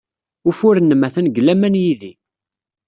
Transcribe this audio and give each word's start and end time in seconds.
Ufur-nnem 0.49 1.05
atan 1.07 1.25
deg 1.27 1.37
laman 1.45 1.75
yid-i. 1.81 2.13